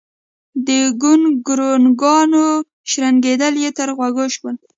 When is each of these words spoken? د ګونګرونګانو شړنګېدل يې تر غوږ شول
د 0.67 0.69
ګونګرونګانو 1.01 2.45
شړنګېدل 2.89 3.53
يې 3.63 3.69
تر 3.77 3.89
غوږ 3.97 4.17
شول 4.35 4.55